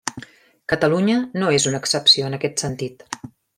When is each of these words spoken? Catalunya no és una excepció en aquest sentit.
Catalunya 0.73 1.17
no 1.43 1.53
és 1.59 1.69
una 1.73 1.83
excepció 1.83 2.31
en 2.33 2.39
aquest 2.41 2.67
sentit. 2.67 3.09